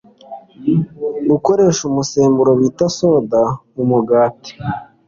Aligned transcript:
Gukoresha 1.31 1.81
Umusemburo 1.89 2.51
bita 2.59 2.85
‘Soda’ 2.97 3.41
mu 3.73 3.83
Mugati 3.91 4.51